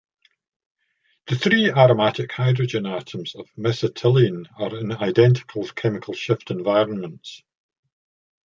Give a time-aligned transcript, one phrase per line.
[1.27, 7.43] The three aromatic hydrogen atoms of mesitylene are in identical chemical shift environments.